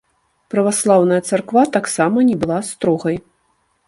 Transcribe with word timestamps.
Праваслаўная 0.51 1.19
царква 1.29 1.63
таксама 1.75 2.17
не 2.31 2.37
была 2.45 2.57
строгай. 2.71 3.21